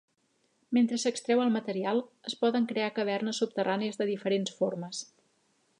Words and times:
Mentre 0.77 0.97
s'extreu 1.03 1.41
el 1.43 1.51
material, 1.57 2.01
es 2.31 2.37
poden 2.45 2.67
crear 2.73 2.89
cavernes 2.97 3.43
subterrànies 3.45 4.01
de 4.03 4.09
diferents 4.13 4.57
formes. 4.63 5.05